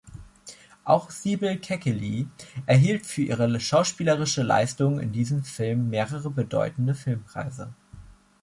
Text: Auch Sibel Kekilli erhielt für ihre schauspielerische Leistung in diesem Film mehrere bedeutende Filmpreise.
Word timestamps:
Auch 0.83 1.11
Sibel 1.11 1.59
Kekilli 1.59 2.27
erhielt 2.65 3.05
für 3.05 3.21
ihre 3.21 3.59
schauspielerische 3.59 4.41
Leistung 4.41 4.99
in 4.99 5.11
diesem 5.11 5.43
Film 5.43 5.91
mehrere 5.91 6.31
bedeutende 6.31 6.95
Filmpreise. 6.95 7.71